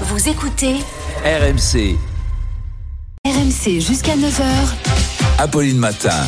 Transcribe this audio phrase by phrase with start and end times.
[0.00, 0.74] Vous écoutez
[1.24, 1.96] RMC,
[3.24, 4.42] RMC jusqu'à 9h.
[5.38, 6.24] Apolline Matin.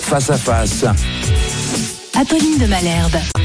[0.00, 0.84] Face à face,
[2.18, 3.43] Apolline de Malherbe.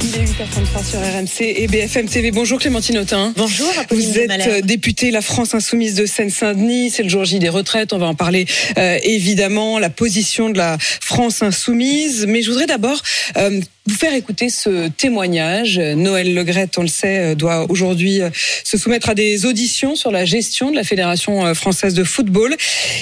[0.00, 2.30] Il est 8h33 sur RMC et BFM TV.
[2.30, 3.32] Bonjour Clémentine Autain.
[3.36, 6.90] Bonjour, Apolline Vous êtes euh, députée La France Insoumise de Seine-Saint-Denis.
[6.90, 7.92] C'est le jour J des retraites.
[7.92, 8.46] On va en parler
[8.78, 9.78] euh, évidemment.
[9.78, 12.26] La position de la France Insoumise.
[12.28, 13.02] Mais je voudrais d'abord
[13.36, 15.78] euh, vous faire écouter ce témoignage.
[15.78, 18.20] Noël Legrette, on le sait, doit aujourd'hui
[18.62, 22.54] se soumettre à des auditions sur la gestion de la Fédération française de football.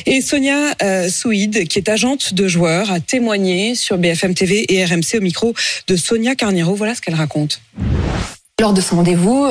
[0.06, 4.84] Et Sonia euh, Souid, qui est agente de joueurs, a témoigné sur BFM TV et
[4.84, 5.54] RMC au micro
[5.88, 6.76] de Sonia Carniro.
[6.76, 7.60] Voilà ce qu'elle raconte.
[8.58, 9.48] Lors de ce rendez-vous,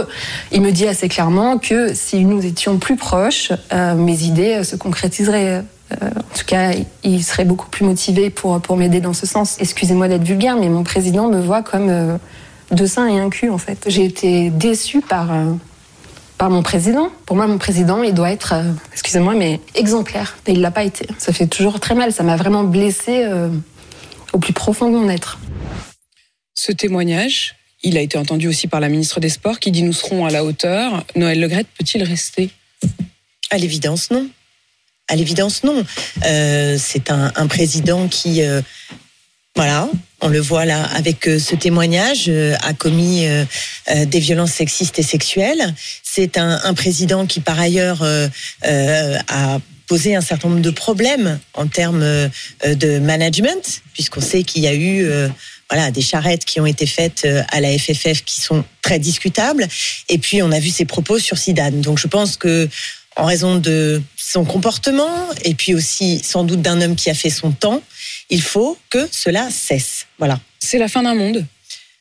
[0.52, 4.76] il me dit assez clairement que si nous étions plus proches, euh, mes idées se
[4.76, 5.64] concrétiseraient.
[5.92, 6.72] Euh, en tout cas,
[7.04, 9.58] il serait beaucoup plus motivé pour, pour m'aider dans ce sens.
[9.60, 12.18] Excusez-moi d'être vulgaire, mais mon président me voit comme euh,
[12.72, 13.84] deux seins et un cul, en fait.
[13.86, 15.30] J'ai été déçue par,
[16.40, 17.10] par mon président.
[17.28, 18.56] Pour moi, mon président, il doit être,
[18.92, 20.36] excusez-moi, mais exemplaire.
[20.48, 21.06] Et il l'a pas été.
[21.20, 22.12] Ça fait toujours très mal.
[22.12, 23.24] Ça m'a vraiment blessée
[24.34, 25.38] au plus profond de mon être.
[26.56, 29.94] Ce témoignage, il a été entendu aussi par la ministre des Sports qui dit nous
[29.94, 31.06] serons à la hauteur.
[31.16, 32.50] Noël Legrette peut-il rester?
[33.52, 34.28] À l'évidence, non.
[35.10, 35.86] À l'évidence, non.
[36.26, 38.62] Euh, c'est un, président qui, euh,
[39.56, 39.88] voilà,
[40.22, 43.28] on le voit là avec euh, ce témoignage, a commis
[43.88, 45.76] des violences sexistes et sexuelles.
[46.04, 48.04] C'est un, président qui, par ailleurs,
[48.64, 52.30] a posé un certain nombre de problèmes en termes
[52.66, 55.08] de management, puisqu'on sait qu'il y a eu
[55.70, 59.68] voilà des charrettes qui ont été faites euh, à la FFF qui sont très discutables.
[60.10, 61.82] Et puis on a vu ses propos sur Zidane.
[61.82, 62.70] Donc je pense que
[63.18, 67.30] en raison de son comportement et puis aussi sans doute d'un homme qui a fait
[67.30, 67.82] son temps,
[68.30, 70.06] il faut que cela cesse.
[70.18, 70.40] Voilà.
[70.60, 71.46] C'est la fin d'un monde.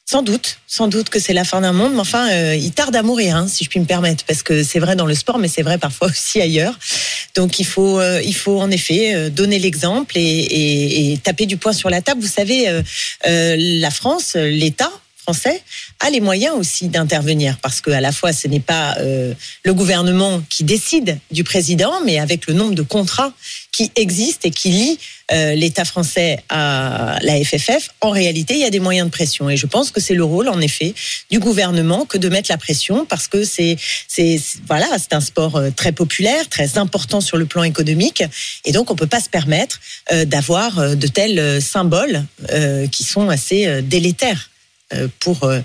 [0.07, 2.95] Sans doute, sans doute que c'est la fin d'un monde, mais enfin, euh, il tarde
[2.95, 5.39] à mourir, hein, si je puis me permettre, parce que c'est vrai dans le sport,
[5.39, 6.79] mais c'est vrai parfois aussi ailleurs.
[7.35, 11.47] Donc il faut, euh, il faut en effet euh, donner l'exemple et, et- et taper
[11.47, 12.21] du poing sur la table.
[12.21, 12.83] Vous savez, euh,
[13.27, 14.93] euh, la France, l'État
[15.25, 15.63] français
[16.01, 19.33] a les moyens aussi d'intervenir parce que à la fois ce n'est pas euh,
[19.65, 23.33] le gouvernement qui décide du président, mais avec le nombre de contrats
[23.73, 24.99] qui existent et qui lient
[25.33, 29.49] euh, l'État français à la FFF, en réalité, il y a des moyens de pression.
[29.49, 30.95] Et je pense que c'est le rôle, en effet,
[31.31, 35.57] du gouvernement que de mettre la pression parce que c'est, c'est, voilà, c'est un sport
[35.57, 38.23] euh, très populaire, très important sur le plan économique.
[38.67, 39.81] Et donc, on peut pas se permettre
[40.27, 42.25] d'avoir de tels symboles
[42.91, 44.51] qui sont assez délétères
[45.21, 45.61] pour, euh,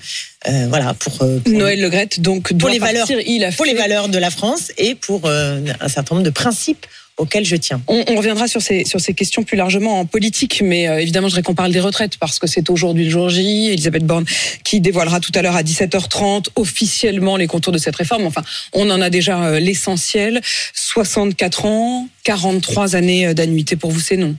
[0.47, 3.07] euh, voilà, pour, euh, pour- Noël Legrette, donc, pour les valeurs.
[3.25, 6.31] Il a pour les valeurs de la France et pour euh, un certain nombre de
[6.31, 6.85] principes
[7.17, 7.81] auxquels je tiens.
[7.89, 11.27] On, on reviendra sur ces, sur ces questions plus largement en politique, mais euh, évidemment,
[11.27, 13.67] je voudrais qu'on parle des retraites parce que c'est aujourd'hui le jour J.
[13.73, 14.23] Elisabeth Borne
[14.63, 18.25] qui dévoilera tout à l'heure à 17h30 officiellement les contours de cette réforme.
[18.25, 18.41] Enfin,
[18.71, 20.39] on en a déjà euh, l'essentiel.
[20.73, 24.33] 64 ans, 43 années euh, d'annuité pour vous, c'est non?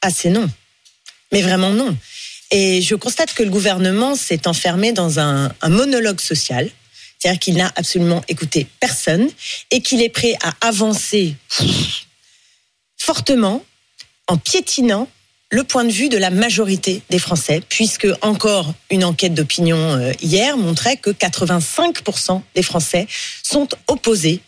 [0.00, 0.48] Ah, c'est non.
[1.32, 1.94] Mais vraiment non.
[2.50, 6.70] Et je constate que le gouvernement s'est enfermé dans un, monologue social.
[7.18, 9.28] C'est-à-dire qu'il n'a absolument écouté personne
[9.70, 11.34] et qu'il est prêt à avancer
[12.96, 13.64] fortement
[14.28, 15.08] en piétinant
[15.50, 20.12] le point de vue de la majorité des Français, puisque encore une enquête d'opinion euh,
[20.20, 23.06] hier montrait que 85% des Français
[23.44, 24.40] sont opposés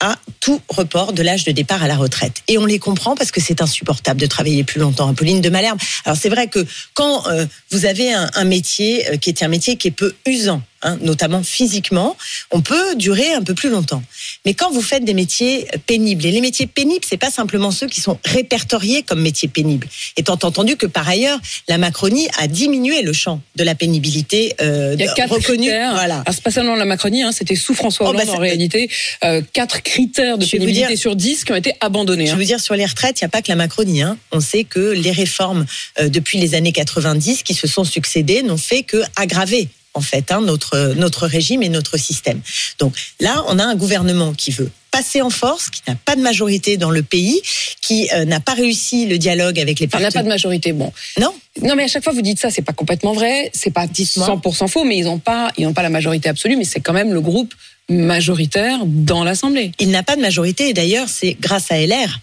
[0.00, 2.42] à tout report de l'âge de départ à la retraite.
[2.48, 5.08] Et on les comprend parce que c'est insupportable de travailler plus longtemps.
[5.08, 5.78] Apolline de Malherbe.
[6.04, 6.64] Alors c'est vrai que
[6.94, 10.62] quand euh, vous avez un, métier euh, qui est un métier qui est peu usant,
[10.82, 12.16] hein, notamment physiquement,
[12.50, 14.02] on peut durer un peu plus longtemps.
[14.44, 17.86] Mais quand vous faites des métiers pénibles, et les métiers pénibles, c'est pas simplement ceux
[17.88, 21.38] qui sont répertoriés comme métiers pénibles, étant entendu que par ailleurs
[21.68, 25.58] la Macronie a diminué le champ de la pénibilité euh, Il y a quatre reconnue.
[25.68, 25.92] critères.
[25.94, 26.14] Voilà.
[26.20, 28.40] Alors, c'est pas seulement la Macronie, hein, c'était sous François Oh, Hollande bah, en ça-
[28.40, 28.90] réalité.
[29.24, 32.26] Euh, quatre critères de Je pénibilité dire- sur 10 qui ont été abandonnés.
[32.26, 32.36] Je hein.
[32.36, 34.02] veux dire, sur les retraites, il n'y a pas que la Macronie.
[34.02, 34.18] Hein.
[34.32, 35.66] On sait que les réformes
[36.00, 40.30] euh, depuis les années 90 qui se sont succédées n'ont fait que aggraver en fait
[40.30, 42.40] hein, notre notre régime et notre système.
[42.78, 46.22] Donc là, on a un gouvernement qui veut passer en force, qui n'a pas de
[46.22, 47.40] majorité dans le pays,
[47.82, 50.34] qui euh, n'a pas réussi le dialogue avec les on n'a pas de partenaires.
[50.34, 50.72] majorité.
[50.72, 53.72] Bon, Non, Non, mais à chaque fois vous dites ça, c'est pas complètement vrai, c'est
[53.72, 54.26] pas Dites-moi.
[54.26, 57.12] 100% faux, mais ils n'ont pas, ils pas la majorité absolue, mais c'est quand même
[57.12, 57.54] le groupe
[57.88, 59.72] majoritaire dans l'Assemblée.
[59.78, 60.68] il n'a pas de majorité.
[60.68, 62.20] Et d'ailleurs, c'est grâce à LR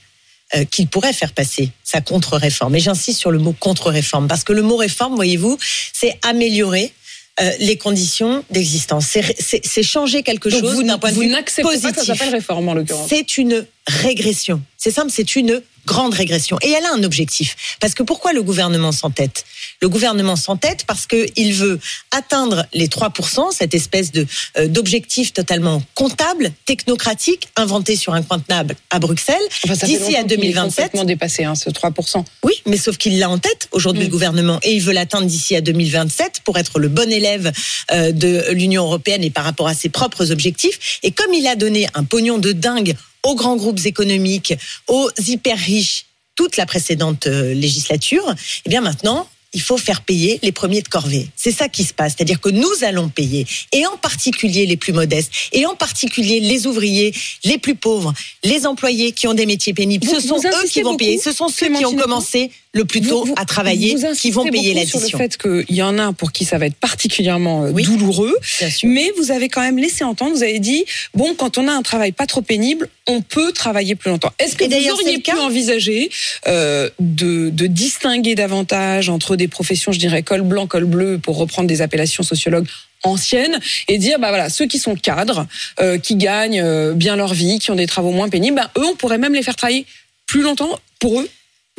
[0.55, 2.75] euh, qu'il pourrait faire passer sa contre-réforme.
[2.75, 5.57] Et j'insiste sur le mot contre-réforme, parce que le mot réforme, voyez-vous,
[5.93, 6.91] c'est améliorer
[7.39, 9.07] euh, les conditions d'existence.
[9.07, 11.89] C'est- changer quelque Donc chose vous, d'un point de vous vue n'acceptez pas que ça
[11.91, 12.13] positif.
[12.17, 13.07] s'appelle réforme en l'occurrence.
[13.09, 14.61] C'est une régression.
[14.77, 16.57] C'est simple, c'est une grande régression.
[16.61, 17.55] Et elle a un objectif.
[17.79, 19.45] Parce que pourquoi le gouvernement s'entête
[19.81, 21.79] Le gouvernement s'entête parce qu'il veut
[22.11, 24.25] atteindre les 3%, cette espèce de
[24.57, 29.35] euh, d'objectif totalement comptable, technocratique, inventé sur un table à Bruxelles,
[29.65, 31.05] Enfin, d'ici à longtemps qu'il est 2027.
[31.05, 32.23] dépassé, hein, ce 3%.
[32.43, 34.05] Oui, mais sauf qu'il l'a en tête aujourd'hui Mm.
[34.07, 37.51] le gouvernement et il veut l'atteindre d'ici à 2027 pour être le bon élève
[37.91, 40.99] euh, de l'Union européenne et par rapport à ses propres objectifs.
[41.03, 44.53] Et comme il a donné un pognon de dingue aux grands groupes économiques,
[44.87, 46.05] aux hyper riches,
[46.35, 48.33] toute la précédente euh, législature,
[48.65, 49.27] eh bien maintenant.
[49.55, 51.27] Il faut faire payer les premiers de corvée.
[51.35, 52.13] C'est ça qui se passe.
[52.17, 56.65] C'est-à-dire que nous allons payer, et en particulier les plus modestes, et en particulier les
[56.65, 60.07] ouvriers, les plus pauvres, les employés qui ont des métiers pénibles.
[60.07, 61.19] Vous- Ce sont eux qui vont payer.
[61.19, 64.45] Ce sont ceux qui ont commencé le plus tôt Vous- à travailler, vous qui vont
[64.45, 65.17] payer beaucoup sur l'addition.
[65.19, 65.37] le fait
[65.67, 67.83] qu'il y en a pour qui ça va être particulièrement euh, Oui.
[67.83, 68.35] douloureux.
[68.83, 70.83] Mais vous avez quand même laissé entendre, vous avez dit,
[71.13, 74.31] bon, quand on a un travail pas trop pénible, on peut travailler plus longtemps.
[74.39, 76.09] Est-ce que vous auriez pu envisager
[76.47, 81.37] euh, de, de distinguer davantage entre des professions, je dirais, col blanc, col bleu, pour
[81.37, 82.67] reprendre des appellations sociologues
[83.03, 83.59] anciennes,
[83.89, 85.45] et dire, bah voilà, ceux qui sont cadres,
[85.81, 88.85] euh, qui gagnent euh, bien leur vie, qui ont des travaux moins pénibles, bah, eux,
[88.85, 89.85] on pourrait même les faire travailler
[90.25, 91.29] plus longtemps pour eux.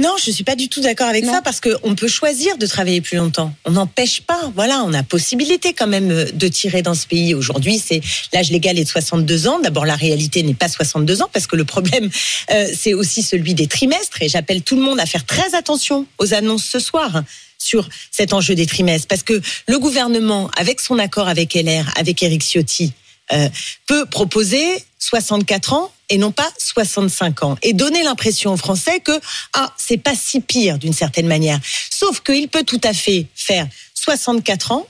[0.01, 1.35] Non, je suis pas du tout d'accord avec Non.
[1.35, 3.55] ça parce qu'on peut choisir de travailler plus longtemps.
[3.65, 4.51] On n'empêche pas.
[4.57, 7.33] Voilà, on a possibilité quand même euh, de tirer dans ce pays.
[7.33, 8.01] Aujourd'hui, c'est
[8.33, 9.61] l'âge légal est de 62 ans.
[9.61, 12.11] D'abord, la réalité n'est pas 62 ans parce que le problème,
[12.51, 14.21] euh, c'est aussi celui des trimestres.
[14.21, 17.23] Et j'appelle tout le monde à faire très attention aux annonces ce soir
[17.59, 22.21] sur cet enjeu des trimestres parce que le gouvernement, avec son accord avec LR, avec
[22.21, 22.93] Éric Ciotti,
[23.33, 23.49] euh,
[23.87, 29.19] peut proposer 64 ans et non pas 65 ans et donner l'impression aux Français que
[29.53, 31.59] ah c'est pas si pire d'une certaine manière.
[31.91, 34.87] Sauf qu'il peut tout à fait faire 64 ans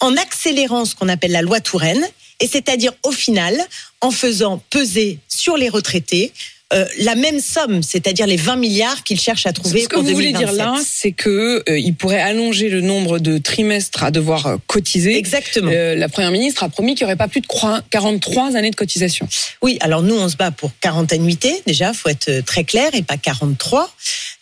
[0.00, 2.06] en accélérant ce qu'on appelle la loi Touraine
[2.40, 3.56] et c'est-à-dire au final
[4.00, 6.32] en faisant peser sur les retraités
[6.72, 10.04] euh, la même somme, c'est-à-dire les 20 milliards qu'il cherche à trouver Ce que pour
[10.04, 10.54] vous voulez 2027.
[10.56, 14.56] dire là, c'est que euh, il pourrait allonger le nombre de trimestres à devoir euh,
[14.66, 15.16] cotiser.
[15.16, 15.70] Exactement.
[15.74, 18.70] Euh, la première ministre a promis qu'il n'y aurait pas plus de croi- 43 années
[18.70, 19.26] de cotisation.
[19.62, 23.02] Oui, alors nous, on se bat pour 40 annuités, déjà, faut être très clair, et
[23.02, 23.90] pas 43,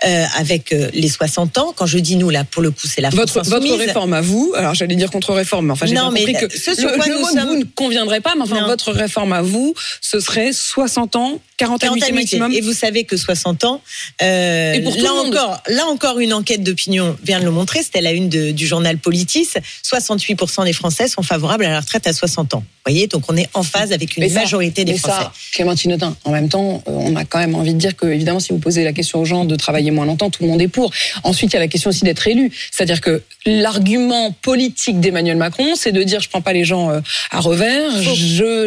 [0.06, 1.72] euh, avec les 60 ans.
[1.74, 3.86] Quand je dis nous, là, pour le coup, c'est la France Votre, votre insoumise.
[3.86, 6.58] réforme à vous, alors j'allais dire contre-réforme, mais enfin j'ai Non, bien mais compris que
[6.58, 8.60] ce sur le, quoi le nous mot de sommes- vous ne conviendrait pas, mais enfin
[8.60, 8.66] Non.
[8.66, 12.17] votre réforme à vous, ce serait 60 ans, 40, 40 annuités annuités.
[12.20, 12.52] Maximum.
[12.52, 13.80] Et vous savez que 60 ans,
[14.22, 17.82] euh, Et pour tout là encore, là encore, une enquête d'opinion vient de le montrer.
[17.82, 19.48] C'était la une de- du journal Politis.
[19.82, 22.64] 68% des Français sont favorables à la retraite à 60 ans.
[22.88, 25.24] Voyez, donc on est en phase avec une Mais ça- majorité des mais Français.
[25.24, 28.06] ça, Clémentine Autain, en même temps, euh, on a quand même envie de dire que,
[28.06, 30.62] évidemment, si vous posez la question aux gens de travailler moins longtemps, tout le monde
[30.62, 30.90] est pour.
[31.22, 32.50] Ensuite, il y a la question aussi d'être élu.
[32.70, 37.00] C'est-à-dire que l'argument politique d'Emmanuel Macron, c'est de dire je prends pas les gens euh,
[37.30, 37.90] à revers.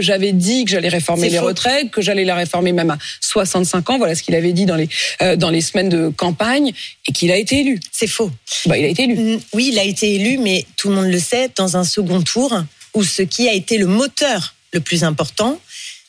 [0.02, 1.46] J'avais dit que j'allais réformer les faux.
[1.48, 3.98] retraites, que j'allais la réformer même à 65 ans.
[3.98, 4.88] Voilà ce qu'il avait dit dans les,
[5.24, 6.72] euh, dans les semaines de campagne
[7.08, 7.80] et qu'il a été élu.
[7.92, 8.30] C'est faux.
[8.68, 9.40] Bah, il a été élu.
[9.54, 12.54] Oui, il a été élu, mais tout le monde le sait, dans un second tour,
[12.94, 15.60] où ce qui a été le moteur le plus important,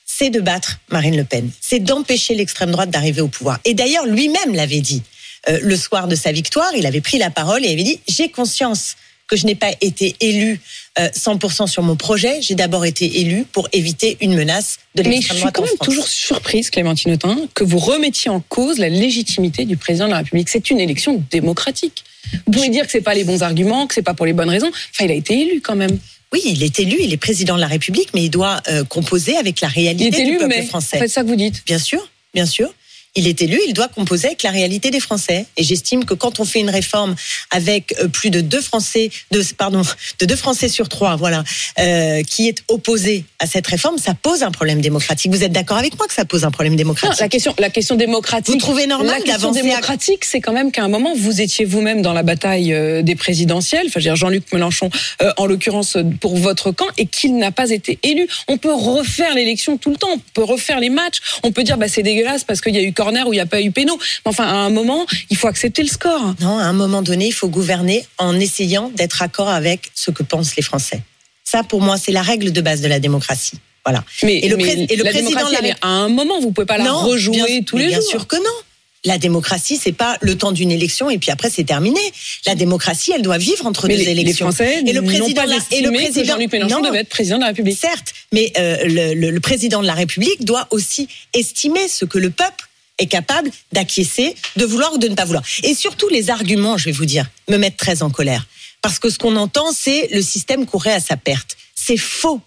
[0.07, 1.51] c'est de battre Marine Le Pen.
[1.61, 3.59] C'est d'empêcher l'extrême droite d'arriver au pouvoir.
[3.65, 5.03] Et d'ailleurs, lui-même l'avait dit.
[5.49, 8.29] Euh, le soir de sa victoire, il avait pris la parole et avait dit J'ai
[8.29, 8.97] conscience
[9.27, 10.61] que je n'ai pas été élu
[10.99, 12.43] euh, 100% sur mon projet.
[12.43, 15.77] J'ai d'abord été élu pour éviter une menace de Mais je l'extrême suis quand même
[15.77, 15.89] France.
[15.89, 20.19] toujours surprise, Clémentine Autain, que vous remettiez en cause la légitimité du président de la
[20.19, 20.51] République.
[20.51, 22.05] C'est une élection démocratique.
[22.47, 24.51] Vous pouvez dire que c'est pas les bons arguments, que c'est pas pour les bonnes
[24.51, 24.69] raisons.
[24.69, 25.99] Enfin, il a été élu quand même.
[26.33, 29.37] Oui, il est élu, il est président de la République, mais il doit euh, composer
[29.37, 30.99] avec la Il réalité est du élu, peuple mais français.
[30.99, 31.63] c'est ça que vous dites.
[31.67, 32.73] Bien sûr, bien sûr.
[33.15, 35.45] Il est élu, il doit composer avec la réalité des Français.
[35.59, 37.15] Et j'estime que quand on fait une réforme
[37.51, 39.83] avec euh, plus de deux Français, de, pardon,
[40.19, 41.45] de deux Français sur trois, voilà,
[41.79, 45.31] euh, qui est opposé à cette réforme, ça pose un problème démocratique.
[45.31, 47.69] Vous êtes d'accord avec moi que ça pose un problème Non, démocratique la question, la
[47.69, 48.55] question démocratique.
[48.55, 51.43] Vous trouvez normal La question d'avancer à- démocratique, c'est quand même qu'à un moment, vous
[51.43, 53.87] étiez vous-même dans la bataille euh, des présidentielles.
[53.89, 54.89] Enfin, je veux dire Jean-Luc Mélenchon,
[55.21, 58.27] euh, en l'occurrence pour votre camp, et qu'il n'a pas été élu.
[58.49, 60.09] On peut refaire l'élection tout le temps.
[60.15, 61.19] On peut refaire les matchs.
[61.43, 63.41] On peut dire, bah, c'est dégueulasse parce qu'il y a eu corner ou il n'y
[63.41, 63.97] a pas eu péno.
[63.99, 66.35] Mais enfin, à un moment, il faut accepter le score.
[66.41, 70.23] Non, à un moment donné, il faut gouverner en essayant d'être accord avec ce que
[70.23, 71.01] pensent les Français.
[71.45, 73.59] Ça, pour moi, c'est la règle de base de la démocratie.
[73.85, 74.05] Voilà.
[74.23, 76.53] Mais, Et le mais pré- et le la président de la à un moment, vous
[76.53, 78.09] pouvez pas la rejouer bien, tous les bien jours.
[78.11, 78.57] sûr que non.
[79.05, 81.99] La démocratie, c'est pas le temps d'une élection et puis après c'est terminé.
[82.47, 84.47] La démocratie, elle doit vivre entre Mais deux les, les élections.
[84.47, 86.87] Français et le président pas la- et le président Jean-Luc Mélenchon Non.
[86.89, 87.77] devait être président de la République.
[87.77, 92.19] Certes, mais euh, le, le- le président de la République doit aussi estimer ce que
[92.19, 92.69] le peuple
[93.03, 95.45] est capable d'acquiescer, de vouloir ou de ne pas vouloir.
[95.63, 98.47] Et surtout, les arguments, je vais vous dire, me mettent très en colère.
[98.81, 101.57] Parce que ce qu'on entend, c'est le système courait à sa perte.
[101.75, 102.41] C'est faux.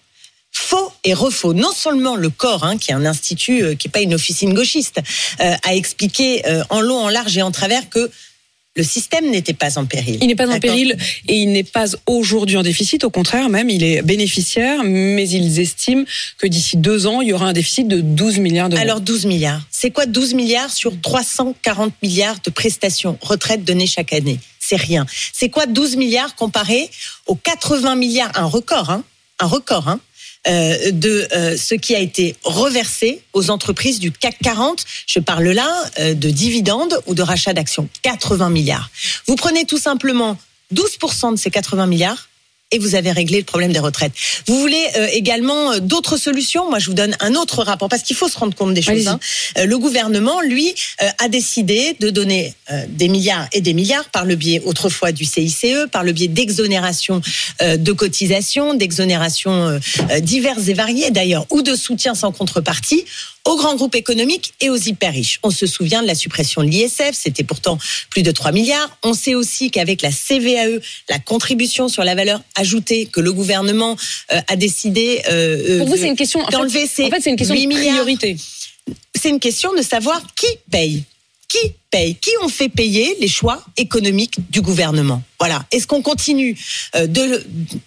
[0.52, 0.92] Faux.
[1.04, 1.54] et refaux.
[1.54, 4.54] Non seulement le corps, hein, qui est un institut, euh, qui n'est pas une officine
[4.54, 5.02] gauchiste,
[5.42, 8.10] euh, a expliqué euh, en long, en large et en travers que
[8.76, 10.18] le système n'était pas en péril.
[10.22, 13.04] Il n'est pas en péril et il n'est pas aujourd'hui en déficit.
[13.06, 16.04] Au contraire, même, il est bénéficiaire, mais ils estiment
[16.38, 18.82] que d'ici deux ans, il y aura un déficit de 12 milliards d'euros.
[18.82, 19.62] Alors 12 milliards.
[19.72, 24.40] C'est quoi 12 milliards sur 340 milliards de prestations retraite données chaque année?
[24.60, 25.06] C'est rien.
[25.32, 26.90] C'est quoi 12 milliards comparé
[27.28, 29.04] aux 80 milliards, un record, hein,
[29.40, 30.00] un record, hein,
[30.48, 34.86] euh, de euh, ce qui a été reversé aux entreprises du CAC 40.
[35.08, 37.90] Je parle là euh, de dividendes ou de rachat d'actions.
[38.04, 38.92] 80 milliards.
[39.28, 40.38] Vous prenez tout simplement
[40.74, 42.30] 12% de ces 80 milliards
[42.76, 44.12] et vous avez réglé le problème des retraites.
[44.48, 46.70] Vous voulez euh, également euh, d'autres solutions?
[46.70, 49.08] Moi, je vous donne un autre rapport parce qu'il faut se rendre compte des choses.
[49.08, 49.20] Hein.
[49.58, 50.76] Euh, le gouvernement, lui,
[51.20, 52.54] a décidé de donner
[52.90, 57.22] des milliards et des milliards par le biais autrefois du CICE, par le biais d'exonérations
[57.62, 59.80] de cotisations, d'exonérations
[60.22, 63.06] diverses et variées d'ailleurs, ou de soutien sans contrepartie
[63.46, 65.40] aux grands groupes économiques et aux hyper riches.
[65.44, 67.78] On se souvient de la suppression de l'ISF, c'était pourtant
[68.10, 68.98] plus de 3 milliards.
[69.04, 73.96] On sait aussi qu'avec la CVAE, la contribution sur la valeur ajoutée que le gouvernement
[74.32, 76.42] euh, a décidé euh, euh, Pour vous, c'est une question.
[76.42, 78.38] En d'enlever en fait, c'est une question 8 de priorité.
[79.16, 81.04] C'est une question de savoir qui paye.
[81.48, 82.16] Qui paye?
[82.16, 85.22] Qui ont fait payer les choix économiques du gouvernement?
[85.40, 85.66] Voilà.
[85.72, 86.58] Est-ce qu'on continue
[86.96, 87.44] euh, de,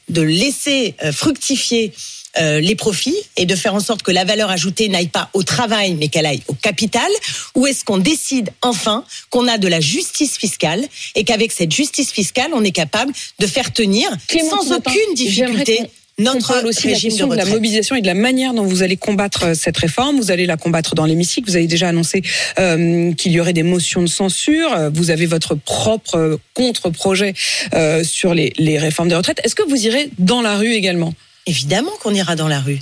[0.09, 1.93] de laisser euh, fructifier
[2.39, 5.43] euh, les profits et de faire en sorte que la valeur ajoutée n'aille pas au
[5.43, 7.11] travail mais qu'elle aille au capital
[7.55, 12.13] Ou est-ce qu'on décide enfin qu'on a de la justice fiscale et qu'avec cette justice
[12.13, 16.89] fiscale, on est capable de faire tenir Clément sans aucune difficulté notre on parle aussi
[16.89, 19.77] régime de de, la mobilisation et de la manière dont vous allez combattre euh, cette
[19.77, 20.17] réforme.
[20.17, 21.49] Vous allez la combattre dans l'hémicycle.
[21.49, 22.23] Vous avez déjà annoncé
[22.59, 24.91] euh, qu'il y aurait des motions de censure.
[24.93, 27.35] Vous avez votre propre contre-projet
[27.75, 29.41] euh, sur les, les réformes des retraites.
[29.45, 31.15] Est-ce que vous irez dans la rue également?
[31.49, 32.79] Évidemment qu'on ira dans la rue.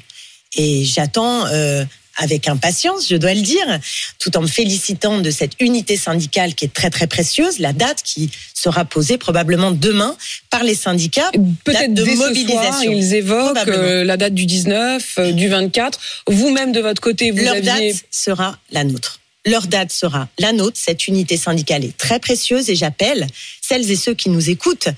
[0.56, 1.84] Et j'attends euh,
[2.16, 3.78] avec impatience, je dois le dire,
[4.18, 8.02] tout en me félicitant de cette unité syndicale qui est très très précieuse, la date
[8.02, 10.16] qui sera posée probablement demain
[10.50, 11.30] par les syndicats.
[11.64, 12.92] Peut-être de dès ce soir, mobilisation.
[12.92, 16.00] ils évoquent euh, la date du 19, euh, du 24.
[16.28, 17.92] Vous-même, de votre côté, vous Leur aviez...
[17.92, 19.20] date sera la nôtre.
[19.44, 20.78] Leur date sera la nôtre.
[20.82, 23.28] Cette unité syndicale est très précieuse et j'appelle
[23.60, 24.88] celles et ceux qui nous écoutent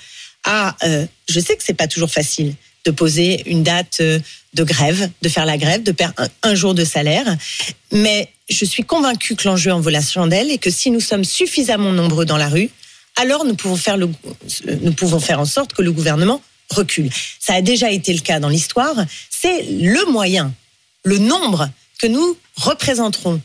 [0.44, 0.76] à.
[0.84, 4.18] euh, je sais que c'est pas toujours facile de poser une date euh,
[4.54, 7.36] de grève, de faire la grève, de perdre un, jour de salaire,
[7.92, 11.24] mais je suis convaincue que l'enjeu en vaut la chandelle et que si nous sommes
[11.24, 12.70] suffisamment nombreux dans la rue,
[13.16, 14.08] alors nous pouvons faire le,
[14.80, 17.10] nous pouvons faire en sorte que le gouvernement recule.
[17.40, 18.94] Ça a déjà été le cas dans l'histoire.
[19.30, 20.54] C'est le moyen,
[21.04, 21.68] le nombre
[21.98, 23.40] que nous représenterons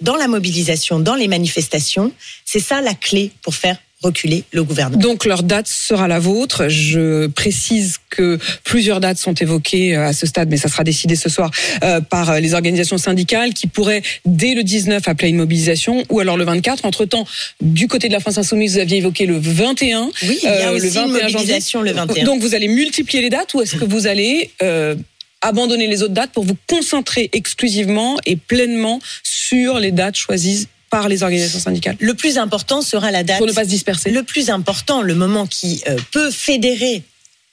[0.00, 2.12] dans la mobilisation, dans les manifestations.
[2.44, 5.00] C'est ça la clé pour faire reculer le gouvernement.
[5.00, 6.68] Donc leur date sera la vôtre.
[6.68, 11.16] Je précise que plusieurs dates sont évoquées euh, à ce stade, mais ça sera décidé
[11.16, 11.50] ce soir
[11.82, 16.04] euh, par euh, les organisations syndicales qui pourraient dès le 19 appeler à une mobilisation
[16.10, 16.84] ou alors le 24.
[16.84, 17.26] Entre-temps,
[17.60, 20.10] du côté de la France Insoumise, vous aviez évoqué le 21.
[20.22, 21.32] Oui, il y a euh, aussi le 21 une janvier.
[21.32, 22.24] mobilisation le 21.
[22.24, 24.94] Donc vous allez multiplier les dates ou est-ce que vous allez euh,
[25.40, 31.08] abandonner les autres dates pour vous concentrer exclusivement et pleinement sur les dates choisies par
[31.08, 33.38] les organisations syndicales le plus important sera la date.
[33.38, 37.02] pour ne pas se disperser Le plus important, le moment qui euh, peut fédérer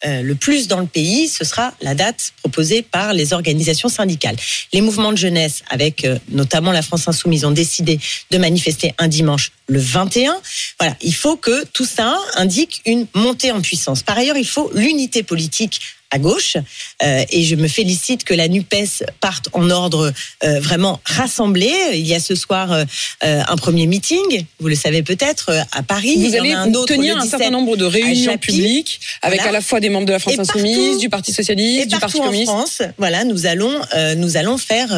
[0.06, 4.36] euh, le plus dans le pays, ce sera la date proposée par les organisations syndicales.
[4.74, 8.00] Les mouvements de jeunesse, avec euh, notamment la France Insoumise, ont décidé
[8.30, 10.38] de manifester un dimanche le 21.
[10.80, 14.04] Voilà, il faut que tout ça indique une montée en puissance.
[14.04, 15.80] Par ailleurs, il faut l'unité politique
[16.16, 16.56] à gauche.
[17.04, 21.72] Euh, et je me félicite que la NUPES parte en ordre euh, vraiment rassemblé.
[21.94, 22.86] Il y a ce soir euh,
[23.22, 26.14] un premier meeting, vous le savez peut-être, à Paris.
[26.16, 29.02] Il Vous en allez a un autre tenir un 17 certain nombre de réunions publiques
[29.22, 29.50] avec Voilà.
[29.50, 31.88] à la fois des membres de la France Et partout- Insoumise, du Parti Et Socialiste,
[31.90, 32.52] du Parti en Communiste.
[32.52, 33.74] France, voilà, nous allons
[34.16, 34.90] nous allons faire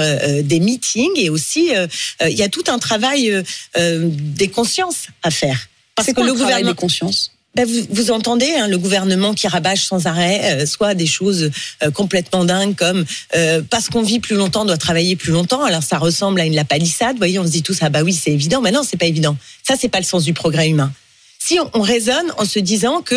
[0.43, 1.71] des meetings et aussi
[2.23, 3.43] il y a tout un travail
[3.75, 5.67] des consciences à faire.
[5.95, 7.31] Parce que quoi le gouvernement, des consciences?
[7.65, 11.51] Vous, vous entendez hein, le gouvernement qui rabâche sans arrêt, euh, soit des choses
[11.83, 15.63] euh, complètement dingues comme euh, parce qu'on vit plus longtemps, on doit travailler plus longtemps.
[15.63, 17.13] Alors ça ressemble à une lapalissade.
[17.13, 19.05] Vous voyez, on se dit tous ah bah oui c'est évident, mais non c'est pas
[19.05, 19.37] évident.
[19.63, 20.91] Ça c'est pas le sens du progrès humain.
[21.47, 23.15] Si on, on raisonne en se disant que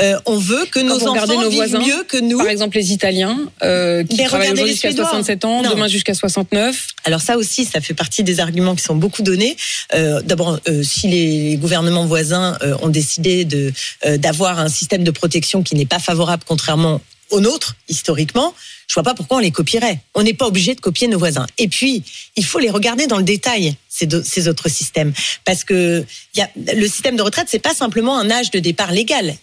[0.00, 2.92] euh, on veut que nos enfants nos vivent voisins, mieux que nous, Par exemple, les
[2.92, 5.06] Italiens euh, qui Mais travaillent aujourd'hui jusqu'à Suédois.
[5.06, 5.70] 67 ans, Non.
[5.70, 6.86] demain jusqu'à 69.
[7.04, 9.56] Alors ça aussi, ça fait partie des arguments qui sont beaucoup donnés.
[9.94, 13.72] Euh, D'abord, euh, si les gouvernements voisins euh, ont décidé de
[14.06, 18.54] euh, d'avoir un système de protection qui n'est pas favorable, contrairement au nôtre historiquement,
[18.92, 20.00] je vois pas pourquoi on les copierait.
[20.12, 21.46] On n'est pas obligé de copier nos voisins.
[21.56, 22.02] Et puis,
[22.36, 25.14] il faut les regarder dans le détail ces, autres systèmes,
[25.46, 26.04] parce que
[26.56, 29.34] le système de retraite, c'est pas simplement un âge de départ légal.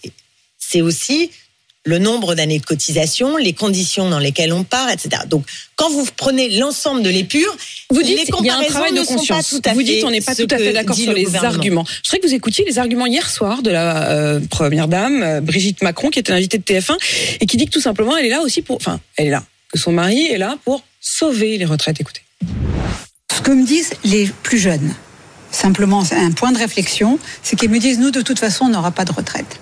[0.59, 1.31] C'est aussi
[1.89, 5.23] le nombre d'années de cotisation, les conditions dans lesquelles on part, etc.
[5.27, 5.43] Donc,
[5.75, 7.55] quand vous prenez l'ensemble de l'épure,
[7.89, 9.49] vous dites les qu'il y a un travail de ne sont pas conscience.
[9.49, 11.35] tout à vous fait dites on n'est pas tout à fait d'accord sur le les
[11.35, 11.85] arguments.
[11.87, 15.41] Je voudrais que vous écoutiez les arguments hier soir de la euh, première dame euh,
[15.41, 16.95] Brigitte Macron, qui était invitée de TF1
[17.41, 19.43] et qui dit que tout simplement elle est là aussi pour, enfin, elle est là,
[19.71, 21.99] que son mari est là pour sauver les retraites.
[21.99, 22.21] Écoutez.
[23.35, 24.93] Ce que me disent les plus jeunes,
[25.51, 28.69] simplement c'est un point de réflexion, c'est qu'ils me disent nous de toute façon on
[28.69, 29.59] n'aura pas de retraite.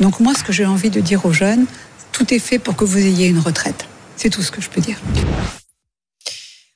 [0.00, 1.66] Donc moi ce que j'ai envie de dire aux jeunes,
[2.12, 3.86] tout est fait pour que vous ayez une retraite.
[4.16, 4.98] C'est tout ce que je peux dire.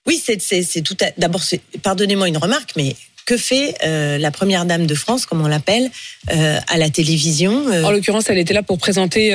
[0.06, 0.96] Oui, c'est tout.
[1.16, 1.42] D'abord,
[1.82, 2.94] pardonnez-moi une remarque, mais
[3.26, 5.90] que fait euh, la première dame de France, comme on l'appelle,
[6.30, 9.32] euh, à la télévision euh, En l'occurrence, elle était là pour présenter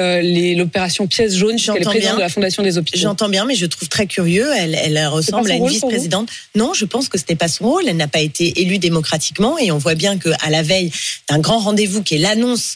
[0.56, 2.16] l'opération pièce jaune, J'entends présidente bien.
[2.16, 3.00] de la Fondation des hôpitaux.
[3.00, 4.48] J'entends bien, mais je trouve très curieux.
[4.58, 6.30] Elle, elle ressemble à une vice-présidente.
[6.56, 7.84] Non, je pense que ce n'est pas son rôle.
[7.88, 10.92] Elle n'a pas été élue démocratiquement, et on voit bien que à la veille
[11.30, 12.76] d'un grand rendez-vous qui est l'annonce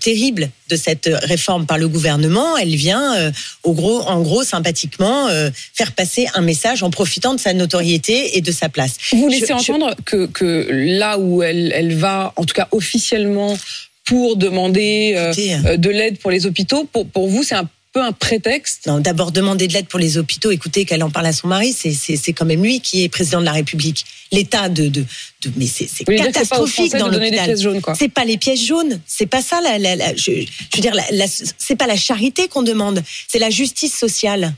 [0.00, 3.32] terrible de cette réforme par le gouvernement, elle vient,
[3.62, 5.28] au gros, en gros, sympathiquement,
[5.74, 8.92] faire passer un message en profitant de sa notoriété et de sa place.
[9.12, 12.68] Vous Je- laissez je- entendre que, que là où elle, elle va, en tout cas
[12.72, 13.56] officiellement,
[14.04, 17.68] pour demander euh, Écoutez, euh, de l'aide pour les hôpitaux, pour, pour vous, c'est un
[17.92, 20.50] peu un prétexte Non, d'abord demander de l'aide pour les hôpitaux.
[20.50, 23.46] Écoutez, qu'elle en parle à son mari, c'est quand même lui qui est président de
[23.46, 24.04] la République.
[24.32, 25.00] L'état de de,
[25.42, 27.46] de mais c'est pas catastrophique dans l'hôpital.
[27.98, 29.60] C'est pas les pièces jaunes, c'est pas ça.
[29.62, 30.94] La, la, la- je, je veux dire,
[31.58, 34.52] c'est pas la charité qu'on demande, c'est la justice sociale.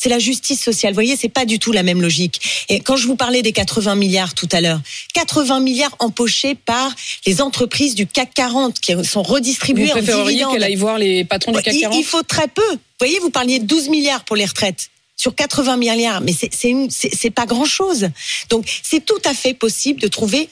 [0.00, 0.92] C'est la justice sociale.
[0.92, 2.40] Vous voyez, c'est pas du tout la même logique.
[2.68, 4.80] Et quand je vous parlais des 80 milliards tout à l'heure,
[5.14, 6.94] 80 milliards empochés par
[7.26, 10.52] les entreprises du CAC 40 qui sont Vous redistribués en dividendes.
[10.52, 12.62] qu'elle aille voir les patrons du CAC Il- 40 Il faut très peu.
[12.70, 17.30] Vous voyez, vous parliez de 12 milliards pour les retraites sur 80 milliards, mais c'est
[17.30, 18.08] pas grand chose.
[18.50, 20.48] Donc c'est tout à fait possible de trouver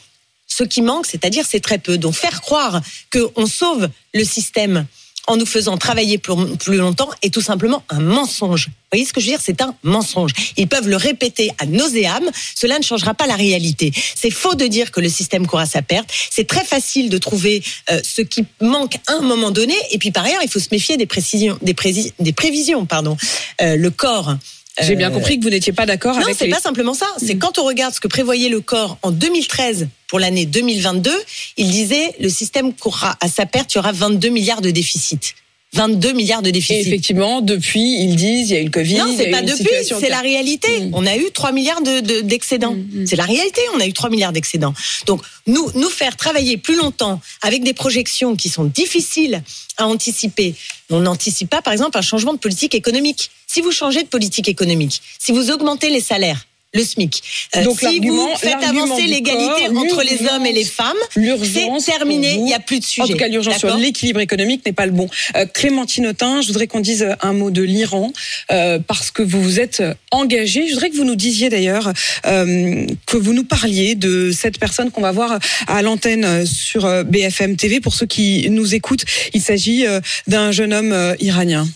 [0.49, 1.99] ce qui manque, c'est-à-dire c'est très peu.
[1.99, 2.81] Donc faire croire
[3.13, 4.87] qu'on sauve le système
[5.27, 8.69] en nous faisant travailler plus, plus longtemps est tout simplement un mensonge.
[8.69, 9.41] Vous voyez ce que je veux dire?
[9.43, 10.31] C'est un mensonge.
[10.57, 12.23] Ils peuvent le répéter à nauséam,
[12.55, 13.93] cela ne changera pas la réalité.
[14.15, 16.09] C'est faux de dire que le système court à sa perte.
[16.31, 19.75] C'est très facile de trouver euh, ce qui manque à un moment donné.
[19.91, 21.75] Et puis par ailleurs, il faut se méfier des précisions, des,
[22.21, 22.87] des prévisions.
[22.87, 23.17] Pardon.
[23.61, 24.37] Euh, le corps.
[24.81, 26.51] J'ai bien euh, compris que vous n'étiez pas d'accord non, avec c'est les...
[26.51, 27.07] pas simplement ça.
[27.19, 27.39] C'est Mm.
[27.39, 31.11] quand on regarde ce que prévoyait le corps en 2013 pour l'année 2022,
[31.57, 35.35] il disait le système courra à sa perte, il y aura 22 milliards de déficit.
[35.73, 36.87] 22 milliards de Et déficit.
[36.87, 38.99] effectivement, depuis, ils disent, il y a eu le Covid.
[38.99, 40.81] Non, c'est pas depuis, situation c'est qui a- la réalité.
[40.81, 40.91] Mm.
[40.95, 42.73] On a eu 3 milliards de- de- d'excédents.
[42.75, 43.07] Mm, mm.
[43.07, 44.73] C'est la réalité, on a eu 3 milliards d'excédents.
[45.07, 49.43] Donc, nous, nous faire travailler plus longtemps avec des projections qui sont difficiles
[49.77, 50.55] à anticiper.
[50.89, 53.31] On n'anticipe pas, par exemple, un changement de politique économique.
[53.57, 57.23] Si vous changez de politique économique, si vous augmentez les salaires, le SMIC,
[57.57, 61.83] euh, Donc, si vous faites avancer l'égalité entre les hommes et les femmes, L'urgence.
[61.83, 63.05] c'est terminé, il n'y a plus de sujet.
[63.05, 65.09] En tout cas, l'urgence sur l'équilibre économique n'est pas le bon.
[65.37, 68.13] Euh, Clémentine Autain, je voudrais qu'on dise un mot de l'Iran,
[68.51, 70.69] euh, parce que vous vous êtes engagée.
[70.69, 71.95] Je voudrais que vous nous disiez d'ailleurs,
[72.27, 76.85] euh, que vous nous parliez de cette personne qu'on va voir à l'antenne euh, sur
[76.85, 77.81] euh, BFM TV.
[77.81, 81.67] Pour ceux qui nous écoutent, il s'agit euh, d'un jeune homme euh, iranien.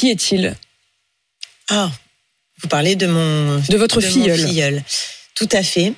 [0.00, 0.56] Qui est-il?
[1.68, 1.90] Ah,
[2.62, 4.82] vous parlez de mon De votre de mon filleul.
[5.34, 5.92] Tout à fait.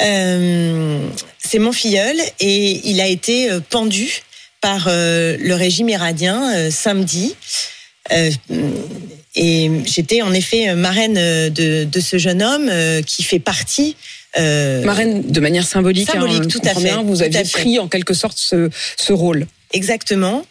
[0.00, 4.22] Euh, c'est mon filleul et il a été euh, pendu
[4.60, 7.36] par euh, le régime iranien euh, samedi.
[9.36, 12.68] Et j'étais en effet marraine de, de ce jeune homme
[13.04, 13.96] qui fait partie.
[14.38, 16.10] euh, Marraine de manière symbolique.
[16.10, 17.60] Symbolique, hein, tout je à fait, bien, Vous tout fait.
[17.60, 19.46] pris en quelque sorte ce, ce rôle.
[19.72, 20.44] Exactement.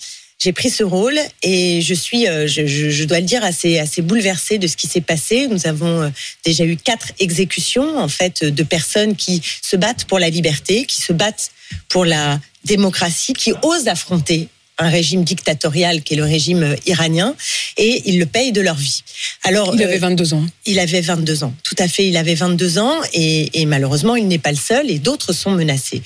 [0.44, 3.80] J'ai pris ce rôle et je suis, euh, je, je- je dois le dire, assez,
[3.80, 5.48] assez bouleversée de ce qui s'est passé.
[5.48, 6.10] Nous avons euh,
[6.44, 11.02] déjà eu quatre exécutions en fait de personnes qui se battent pour la liberté, qui
[11.02, 11.52] se battent
[11.88, 17.36] pour la démocratie, qui osent affronter un régime dictatorial qui est le régime euh, iranien
[17.78, 19.02] et ils le payent de leur vie.
[19.44, 20.46] Alors, Il euh, avait 22 ans.
[20.66, 21.54] il avait 22 ans.
[21.64, 24.92] Tout à fait, il avait 22 ans et, et malheureusement, il n'est pas le seul
[24.92, 26.02] et d'autres sont menacés.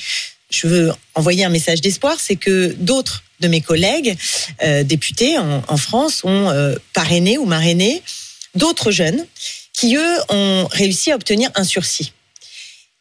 [0.49, 4.17] Je veux envoyer un message d'espoir, c'est que d'autres de mes collègues
[4.63, 8.01] euh, députés en, en France ont euh, parrainé ou marrainé
[8.55, 9.25] d'autres jeunes
[9.73, 12.13] qui, eux, ont réussi à obtenir un sursis.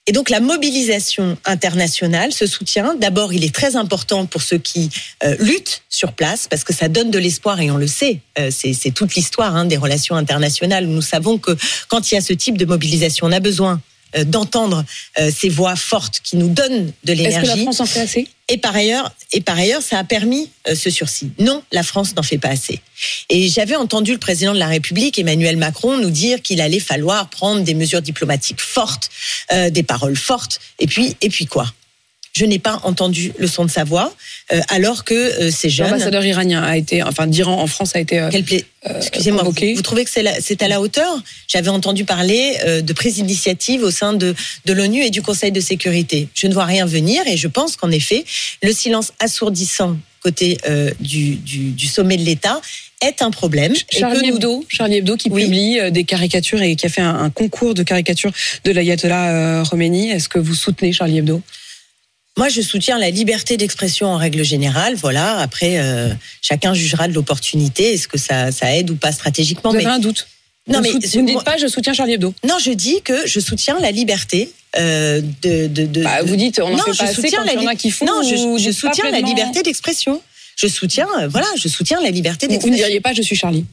[0.08, 4.88] Et donc la mobilisation internationale, ce soutien, d'abord, il est très important pour ceux qui
[5.24, 8.50] euh, luttent sur place, parce que ça donne de l'espoir, et on le sait, euh,
[8.52, 10.86] c'est toute l'histoire hein, des relations internationales.
[10.86, 11.56] Nous savons que
[11.88, 13.80] quand il y a ce type de mobilisation, on a besoin
[14.24, 14.84] d'entendre
[15.18, 17.62] euh, ces voix fortes qui nous donnent de Est-ce que la l'énergie.
[17.62, 18.28] France en fait assez?
[18.48, 21.30] Et par ailleurs, et par ailleurs, ça a permis euh, ce sursis.
[21.38, 22.80] Non, la France n'en fait pas assez.
[23.28, 27.28] Et j'avais entendu le président de la République, Emmanuel Macron, nous dire qu'il allait falloir
[27.28, 29.10] prendre des mesures diplomatiques fortes,
[29.52, 30.60] euh, des paroles fortes.
[30.78, 31.66] Et puis, et puis quoi?
[32.36, 34.14] Je n'ai pas entendu le son de sa voix,
[34.52, 35.86] euh, alors que euh, ces jeunes.
[35.90, 38.18] L'ambassadeur iranien a été, enfin d'Iran en France a été.
[38.20, 38.58] euh, pla-
[38.98, 41.10] Excusez-moi, vous, trouvez que c'est à la hauteur?
[41.48, 44.34] J'avais entendu parler euh, de prises d'initiative au sein de,
[44.66, 46.28] de l'ONU et du Conseil de sécurité.
[46.34, 48.24] Je ne vois rien venir et je pense qu'en effet,
[48.62, 52.60] le silence assourdissant côté euh, du, du, du sommet de l'État
[53.02, 53.72] est un problème.
[53.90, 55.44] Charlie nous- Hebdo, Charlie Hebdo qui Oui.
[55.44, 58.32] publie euh, des caricatures et qui a fait un, un concours de caricatures
[58.64, 60.10] de l'ayatollah euh, Khomeini.
[60.10, 61.42] Est-ce que vous soutenez Charlie Hebdo?
[62.38, 64.94] Moi, je soutiens la liberté d'expression en règle générale.
[64.94, 65.38] Voilà.
[65.38, 66.10] Après, euh,
[66.42, 67.94] chacun jugera de l'opportunité.
[67.94, 70.26] Est-ce que ça, ça aide ou pas stratégiquement Vous mais- avez un doute
[70.68, 72.34] Non, vous, mais vous ne dites moi- pas je soutiens Charlie Hebdo.
[72.46, 76.36] Non, je dis que je soutiens la liberté euh, de, de, de- Bah, de- vous
[76.36, 77.74] dites on en non, fait je pas assez soutiens quand la il y en a
[77.74, 78.04] qui font.
[78.04, 80.20] Non, je, soutiens la liberté d'expression.
[80.56, 82.86] Je soutiens, euh, voilà, je soutiens la liberté Vous, vous ne d'expression.
[82.86, 83.64] diriez pas je suis Charlie.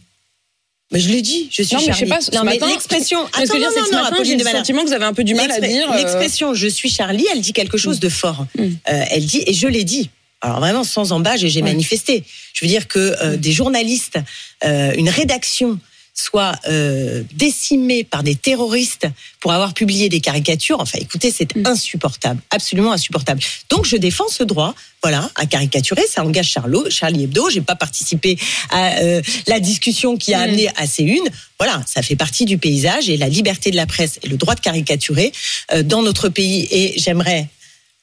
[0.94, 2.26] Mais je l'ai dit, je suis Non, mais je sais Charlie.
[2.30, 3.20] pas, non, matin- l'expression.
[3.40, 5.24] Mais ce que que ce non, matin, j'ai le sentiment que vous avez un peu
[5.24, 5.92] du mal à dire.
[5.92, 8.46] euh, L'expression je suis Charlie, elle dit quelque chose de fort.
[8.58, 8.64] Mm.
[8.64, 10.10] Euh, elle dit, et je l'ai dit.
[10.42, 11.70] Alors vraiment sans embâche, et j'ai Ouais.
[11.72, 12.24] manifesté.
[12.54, 14.20] Je veux dire que euh, des journalistes,
[14.66, 15.80] euh, une rédaction
[16.14, 19.08] soit euh, décimée par des terroristes
[19.40, 20.80] pour avoir publié des caricatures.
[20.80, 21.66] Enfin, écoutez, c'est Mm.
[21.66, 23.42] insupportable, absolument insupportable.
[23.70, 26.04] Donc, je défends ce droit, voilà, à caricaturer.
[26.08, 27.50] Ça engage Charlot, Charlie Hebdo.
[27.50, 28.38] J'ai pas participé
[28.70, 30.44] à euh, la discussion qui a Mm.
[30.50, 31.28] amené à ces unes.
[31.60, 34.56] Voilà, ça fait partie du paysage et la liberté de la presse et le droit
[34.56, 35.32] de caricaturer
[35.74, 37.48] euh, dans notre pays et j'aimerais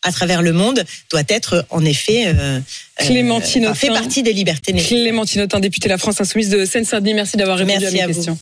[0.03, 2.61] à travers le monde doit être en effet euh, euh,
[2.99, 4.73] Clémentine enfin, fait partie des libertés.
[4.73, 8.03] Clémentine Autain, députée de la France Insoumise de Seine-Saint-Denis, merci d'avoir répondu Merci à mes
[8.03, 8.15] à vous.
[8.15, 8.39] questions.